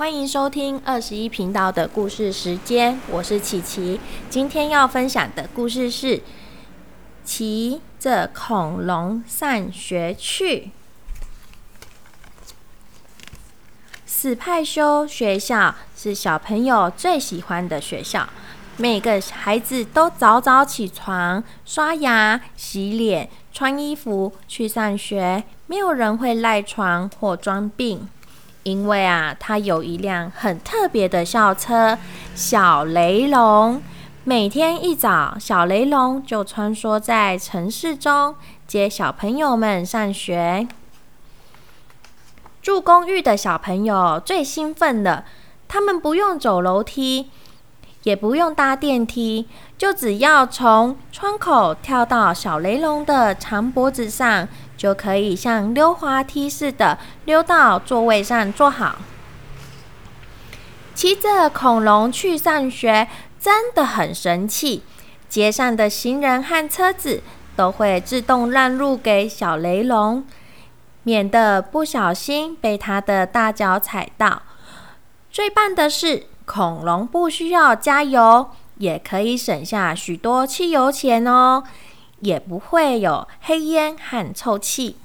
[0.00, 4.00] 欢迎收听二十一频道的故事时间，我是琪琪。
[4.30, 6.16] 今天要分享的故事是
[7.22, 10.56] 《骑着恐龙上学去》。
[14.06, 18.26] 死派修学校是小朋友最喜欢的学校，
[18.78, 28.08] 每个孩子都早早起床、刷牙、洗脸、穿衣服去上学，没有人会赖床或装病。
[28.62, 31.98] 因为啊，他有一辆很特别的校车——
[32.34, 33.80] 小雷龙。
[34.22, 38.36] 每天一早，小雷龙就穿梭在城市中，
[38.66, 40.68] 接小朋友们上学。
[42.60, 45.24] 住公寓的小朋友最兴奋了，
[45.66, 47.30] 他们不用走楼梯，
[48.02, 54.46] 也不用搭电梯，就只要从窗口跳到小雷龙的长脖子上。
[54.80, 58.96] 就可以像溜滑梯似的溜到座位上坐好。
[60.94, 63.06] 骑着恐龙去上学
[63.38, 64.82] 真的很神奇，
[65.28, 67.22] 街上的行人和车子
[67.54, 70.24] 都会自动让路给小雷龙，
[71.02, 74.40] 免得不小心被它的大脚踩到。
[75.30, 81.64] 最棒的是，恐龙不需要加油，也可以省下许多汽油钱哦。
[82.20, 84.96] 也不会有黑烟和臭气。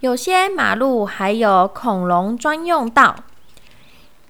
[0.00, 3.16] 有些马路还有恐龙专用道，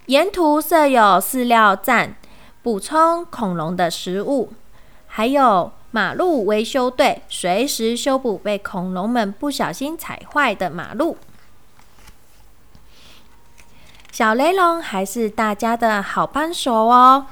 [0.05, 2.15] 沿途设有饲料站，
[2.61, 4.53] 补充恐龙的食物，
[5.07, 11.17] 还有马路维修队，随时修补被恐龙们不小心踩坏的马路。
[14.11, 17.25] 小雷龙还是大家的好帮手哦，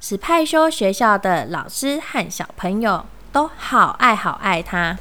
[0.00, 3.06] 是派修学校的老师和小朋友。
[3.34, 4.96] 都好爱好爱它，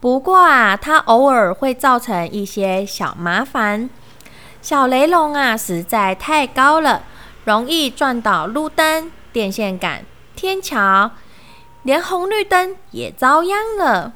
[0.00, 3.88] 不过啊，它偶尔会造成一些小麻烦。
[4.60, 7.04] 小雷龙啊，实在太高了，
[7.44, 11.12] 容易撞倒路灯、电线杆、天桥，
[11.84, 14.14] 连红绿灯也遭殃了。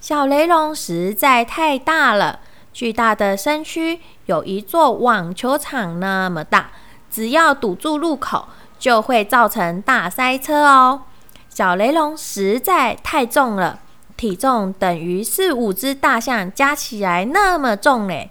[0.00, 2.40] 小雷龙实在太大了，
[2.72, 6.70] 巨大的身躯有一座网球场那么大，
[7.10, 8.48] 只要堵住路口。
[8.78, 11.02] 就会造成大塞车哦。
[11.48, 13.80] 小雷龙实在太重了，
[14.16, 18.30] 体重等于四五只大象加起来那么重嘞，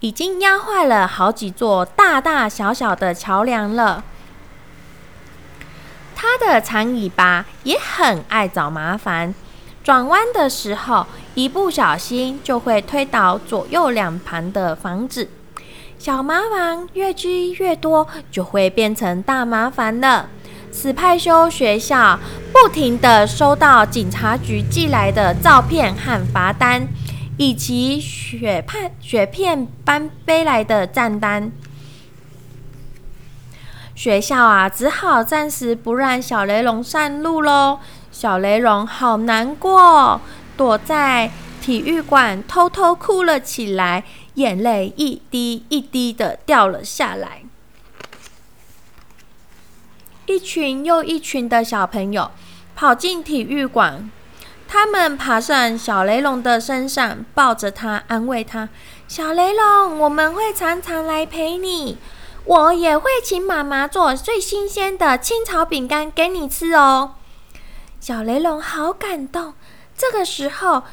[0.00, 4.02] 已经压坏了好几座大大小小的桥梁了。
[6.16, 9.32] 它的长尾巴也很爱找麻烦，
[9.84, 15.28] 转弯的时候一不小心就会推倒左右两旁的房子。
[15.98, 20.28] 小麻烦越积越多，就会变成大麻烦了。
[20.72, 22.18] 史派修学校
[22.52, 26.86] 不停的收到警察局寄来的照片和罚单，
[27.36, 31.50] 以及雪片雪片般飞来的账单。
[33.94, 37.80] 学校啊，只好暂时不让小雷龙上路喽。
[38.12, 40.20] 小雷龙好难过，
[40.56, 41.30] 躲在
[41.68, 44.04] 体育馆偷偷哭了起来。
[44.36, 47.42] 眼泪一滴一滴的掉了下来。
[50.24, 52.30] 一群又一群的小朋友
[52.74, 54.10] 跑进体育馆，
[54.66, 58.70] 他们爬上小雷龙的身上，抱着他，安慰他
[59.06, 61.98] ：“小雷龙，我们会常常来陪你，
[62.46, 67.16] 我也会请妈妈做最新鲜的青草饼干给你吃哦。”
[68.00, 69.52] 小雷龙好感动。
[69.94, 70.84] 这个时候。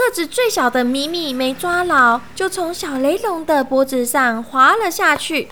[0.00, 5.50] 个子最小的米米没抓牢，就从小雷龙的脖子上滑了下去。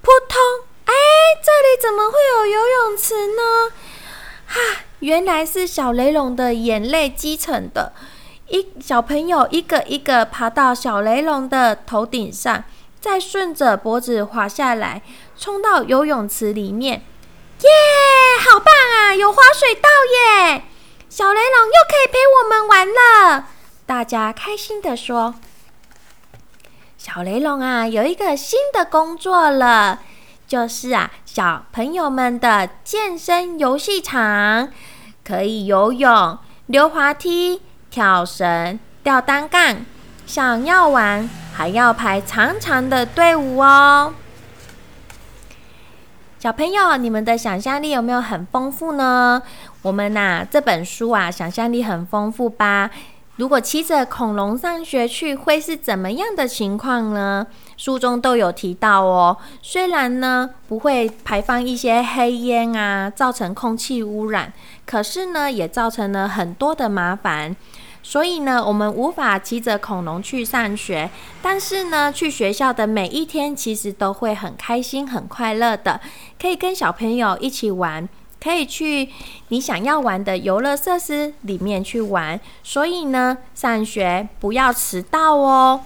[0.00, 0.38] 扑通！
[0.84, 0.94] 哎，
[1.42, 3.72] 这里怎么会有游泳池呢？
[4.46, 7.92] 哈，原来是小雷龙的眼泪积成的。
[8.46, 12.62] 一小朋友一个一个爬到小雷龙的头顶上，
[13.00, 15.02] 再顺着脖子滑下来，
[15.36, 17.02] 冲到游泳池里面。
[17.60, 17.68] 耶，
[18.38, 19.14] 好棒啊！
[19.16, 19.88] 有滑水道
[20.48, 20.64] 耶！
[21.12, 23.44] 小雷龙又可以陪我们玩了，
[23.84, 25.34] 大家开心的说
[26.96, 30.00] ：“小雷龙啊，有一个新的工作了，
[30.48, 34.70] 就是啊，小朋友们的健身游戏场，
[35.22, 37.60] 可以游泳、溜滑梯、
[37.90, 39.84] 跳绳、吊单杠。
[40.24, 44.14] 想要玩，还要排长长的队伍哦。”
[46.38, 49.42] 小朋友，你们的想象力有没有很丰富呢？
[49.82, 52.88] 我们呐，这本书啊，想象力很丰富吧？
[53.36, 57.44] 如果骑着恐龙上学去，会是怎么样的情况呢？
[57.76, 59.36] 书中都有提到哦。
[59.60, 64.52] 虽然呢，不会排放一些黑烟啊，造成空气污染，
[64.86, 67.56] 可是呢，也造成了很多的麻烦。
[68.04, 71.10] 所以呢，我们无法骑着恐龙去上学。
[71.40, 76.00] 但是呢，去学校的每一天其实都会很开心、很快乐的，
[76.40, 78.08] 可以跟小朋友一起玩，
[78.42, 79.08] 可以去
[79.48, 82.40] 你想要玩的游乐设施里面去玩。
[82.64, 85.82] 所以呢，上学不要迟到哦。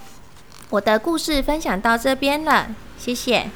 [0.71, 2.69] 我的故事分享到这边了，
[2.99, 3.51] 谢谢。